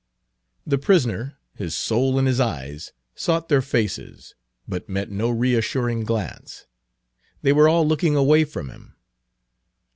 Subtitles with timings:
[0.65, 4.33] The prisoner, his soul in his eyes, sought their faces,
[4.67, 6.65] but met no reassuring glance;
[7.43, 8.95] they were all looking away from him.